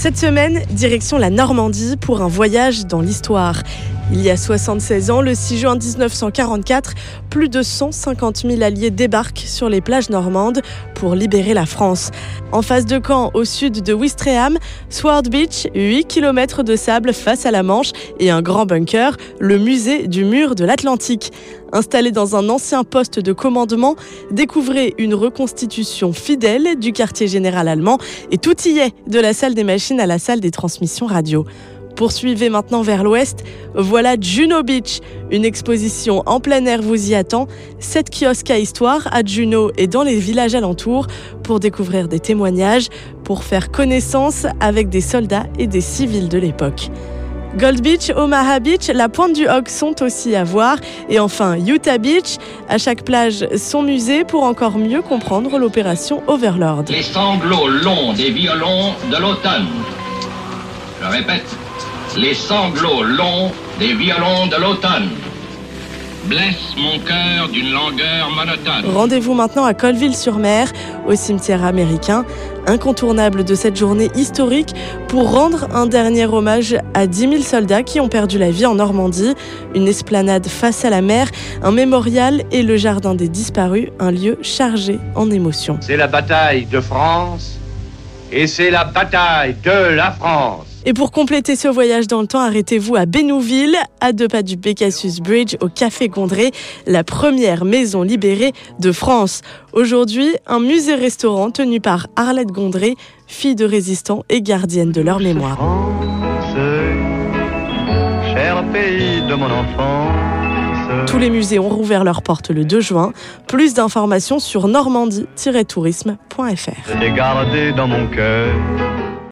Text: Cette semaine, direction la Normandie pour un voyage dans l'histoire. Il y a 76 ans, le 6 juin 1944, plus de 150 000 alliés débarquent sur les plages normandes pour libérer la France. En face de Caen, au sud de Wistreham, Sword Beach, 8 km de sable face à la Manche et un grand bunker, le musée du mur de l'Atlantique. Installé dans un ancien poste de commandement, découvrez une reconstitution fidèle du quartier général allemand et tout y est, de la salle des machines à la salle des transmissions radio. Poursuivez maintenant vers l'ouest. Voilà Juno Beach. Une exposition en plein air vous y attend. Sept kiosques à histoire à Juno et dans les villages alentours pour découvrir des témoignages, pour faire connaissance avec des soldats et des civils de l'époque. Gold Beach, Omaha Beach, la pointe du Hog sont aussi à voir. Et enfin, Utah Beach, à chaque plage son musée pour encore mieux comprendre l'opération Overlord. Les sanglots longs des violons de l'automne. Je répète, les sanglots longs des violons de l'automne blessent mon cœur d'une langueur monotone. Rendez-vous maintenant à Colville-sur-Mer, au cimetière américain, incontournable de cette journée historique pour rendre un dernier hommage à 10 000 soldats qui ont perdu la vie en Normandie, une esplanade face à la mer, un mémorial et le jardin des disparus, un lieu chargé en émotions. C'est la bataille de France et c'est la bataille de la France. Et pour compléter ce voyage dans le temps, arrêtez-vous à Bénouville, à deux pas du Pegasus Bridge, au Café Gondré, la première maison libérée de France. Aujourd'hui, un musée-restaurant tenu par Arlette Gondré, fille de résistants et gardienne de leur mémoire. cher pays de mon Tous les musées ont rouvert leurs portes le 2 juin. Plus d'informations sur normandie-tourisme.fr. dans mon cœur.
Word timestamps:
Cette 0.00 0.16
semaine, 0.16 0.62
direction 0.70 1.18
la 1.18 1.28
Normandie 1.28 1.96
pour 2.00 2.22
un 2.22 2.28
voyage 2.28 2.86
dans 2.86 3.00
l'histoire. 3.00 3.64
Il 4.10 4.22
y 4.22 4.30
a 4.30 4.38
76 4.38 5.10
ans, 5.10 5.20
le 5.20 5.34
6 5.34 5.58
juin 5.58 5.76
1944, 5.76 6.94
plus 7.28 7.50
de 7.50 7.60
150 7.60 8.38
000 8.48 8.62
alliés 8.62 8.90
débarquent 8.90 9.40
sur 9.46 9.68
les 9.68 9.82
plages 9.82 10.08
normandes 10.08 10.62
pour 10.94 11.14
libérer 11.14 11.52
la 11.52 11.66
France. 11.66 12.10
En 12.50 12.62
face 12.62 12.86
de 12.86 12.98
Caen, 13.06 13.30
au 13.34 13.44
sud 13.44 13.82
de 13.82 13.92
Wistreham, 13.92 14.56
Sword 14.88 15.24
Beach, 15.24 15.66
8 15.74 16.06
km 16.08 16.62
de 16.62 16.74
sable 16.74 17.12
face 17.12 17.44
à 17.44 17.50
la 17.50 17.62
Manche 17.62 17.90
et 18.18 18.30
un 18.30 18.40
grand 18.40 18.64
bunker, 18.64 19.14
le 19.40 19.58
musée 19.58 20.08
du 20.08 20.24
mur 20.24 20.54
de 20.54 20.64
l'Atlantique. 20.64 21.30
Installé 21.74 22.10
dans 22.10 22.34
un 22.34 22.48
ancien 22.48 22.84
poste 22.84 23.18
de 23.20 23.34
commandement, 23.34 23.94
découvrez 24.30 24.94
une 24.96 25.12
reconstitution 25.12 26.14
fidèle 26.14 26.78
du 26.78 26.92
quartier 26.92 27.28
général 27.28 27.68
allemand 27.68 27.98
et 28.30 28.38
tout 28.38 28.56
y 28.64 28.78
est, 28.78 28.92
de 29.06 29.20
la 29.20 29.34
salle 29.34 29.54
des 29.54 29.64
machines 29.64 30.00
à 30.00 30.06
la 30.06 30.18
salle 30.18 30.40
des 30.40 30.50
transmissions 30.50 31.04
radio. 31.04 31.44
Poursuivez 31.98 32.48
maintenant 32.48 32.80
vers 32.82 33.02
l'ouest. 33.02 33.42
Voilà 33.74 34.14
Juno 34.20 34.62
Beach. 34.62 35.00
Une 35.32 35.44
exposition 35.44 36.22
en 36.26 36.38
plein 36.38 36.64
air 36.64 36.80
vous 36.80 37.10
y 37.10 37.16
attend. 37.16 37.48
Sept 37.80 38.08
kiosques 38.08 38.52
à 38.52 38.58
histoire 38.60 39.08
à 39.10 39.24
Juno 39.24 39.72
et 39.76 39.88
dans 39.88 40.04
les 40.04 40.14
villages 40.14 40.54
alentours 40.54 41.08
pour 41.42 41.58
découvrir 41.58 42.06
des 42.06 42.20
témoignages, 42.20 42.86
pour 43.24 43.42
faire 43.42 43.72
connaissance 43.72 44.46
avec 44.60 44.90
des 44.90 45.00
soldats 45.00 45.46
et 45.58 45.66
des 45.66 45.80
civils 45.80 46.28
de 46.28 46.38
l'époque. 46.38 46.88
Gold 47.56 47.80
Beach, 47.82 48.12
Omaha 48.14 48.60
Beach, 48.60 48.86
la 48.94 49.08
pointe 49.08 49.32
du 49.32 49.48
Hog 49.48 49.66
sont 49.66 50.00
aussi 50.00 50.36
à 50.36 50.44
voir. 50.44 50.76
Et 51.08 51.18
enfin, 51.18 51.56
Utah 51.56 51.98
Beach, 51.98 52.36
à 52.68 52.78
chaque 52.78 53.04
plage 53.04 53.44
son 53.56 53.82
musée 53.82 54.22
pour 54.24 54.44
encore 54.44 54.78
mieux 54.78 55.02
comprendre 55.02 55.58
l'opération 55.58 56.22
Overlord. 56.28 56.84
Les 56.90 57.02
sanglots 57.02 57.66
longs 57.66 58.12
des 58.12 58.30
violons 58.30 58.92
de 59.10 59.16
l'automne. 59.16 59.66
Je 61.02 61.06
répète, 61.08 61.46
les 62.16 62.34
sanglots 62.34 63.02
longs 63.02 63.50
des 63.78 63.94
violons 63.94 64.46
de 64.46 64.56
l'automne 64.56 65.10
blessent 66.24 66.74
mon 66.76 66.98
cœur 67.00 67.48
d'une 67.50 67.70
langueur 67.72 68.28
monotone. 68.30 68.92
Rendez-vous 68.94 69.32
maintenant 69.34 69.64
à 69.64 69.72
Colville-sur-Mer, 69.74 70.70
au 71.06 71.14
cimetière 71.14 71.64
américain, 71.64 72.24
incontournable 72.66 73.44
de 73.44 73.54
cette 73.54 73.76
journée 73.78 74.08
historique 74.14 74.74
pour 75.08 75.30
rendre 75.32 75.68
un 75.74 75.86
dernier 75.86 76.26
hommage 76.26 76.76
à 76.92 77.06
10 77.06 77.18
000 77.30 77.42
soldats 77.42 77.82
qui 77.82 77.98
ont 78.00 78.08
perdu 78.08 78.36
la 78.38 78.50
vie 78.50 78.66
en 78.66 78.74
Normandie, 78.74 79.34
une 79.74 79.88
esplanade 79.88 80.46
face 80.48 80.84
à 80.84 80.90
la 80.90 81.00
mer, 81.00 81.28
un 81.62 81.72
mémorial 81.72 82.42
et 82.52 82.62
le 82.62 82.76
jardin 82.76 83.14
des 83.14 83.28
disparus, 83.28 83.88
un 83.98 84.10
lieu 84.10 84.38
chargé 84.42 84.98
en 85.14 85.30
émotions. 85.30 85.78
C'est 85.80 85.96
la 85.96 86.08
bataille 86.08 86.66
de 86.66 86.80
France 86.80 87.58
et 88.30 88.46
c'est 88.46 88.70
la 88.70 88.84
bataille 88.84 89.56
de 89.64 89.94
la 89.94 90.10
France. 90.10 90.67
Et 90.88 90.94
pour 90.94 91.12
compléter 91.12 91.54
ce 91.54 91.68
voyage 91.68 92.06
dans 92.06 92.22
le 92.22 92.26
temps, 92.26 92.40
arrêtez-vous 92.40 92.96
à 92.96 93.04
Bénouville, 93.04 93.76
à 94.00 94.12
deux 94.14 94.26
pas 94.26 94.40
du 94.42 94.56
Pegasus 94.56 95.18
Bridge, 95.20 95.56
au 95.60 95.68
Café 95.68 96.08
Gondré, 96.08 96.50
la 96.86 97.04
première 97.04 97.66
maison 97.66 98.00
libérée 98.02 98.54
de 98.80 98.90
France. 98.90 99.42
Aujourd'hui, 99.74 100.30
un 100.46 100.60
musée-restaurant 100.60 101.50
tenu 101.50 101.78
par 101.78 102.06
Arlette 102.16 102.52
Gondré, 102.52 102.94
fille 103.26 103.54
de 103.54 103.66
résistants 103.66 104.24
et 104.30 104.40
gardienne 104.40 104.90
de 104.92 105.02
leur 105.02 105.20
mémoire. 105.20 105.58
cher 108.32 108.64
pays 108.72 109.20
de 109.28 109.34
mon 109.34 109.46
Tous 111.04 111.18
les 111.18 111.28
musées 111.28 111.58
ont 111.58 111.68
rouvert 111.68 112.02
leurs 112.02 112.22
portes 112.22 112.48
le 112.50 112.64
2 112.64 112.80
juin. 112.80 113.12
Plus 113.46 113.74
d'informations 113.74 114.38
sur 114.38 114.68
normandie-tourisme.fr. 114.68 116.98
dans 117.76 117.86
mon 117.86 118.06
cœur. 118.06 118.54